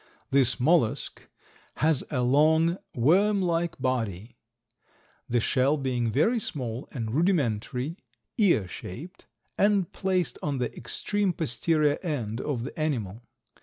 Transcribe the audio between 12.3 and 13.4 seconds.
of the animal.